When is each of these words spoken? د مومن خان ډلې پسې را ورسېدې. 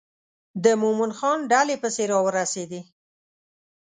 د 0.63 0.65
مومن 0.81 1.11
خان 1.17 1.39
ډلې 1.51 1.75
پسې 1.81 2.03
را 2.11 2.17
ورسېدې. 2.25 2.81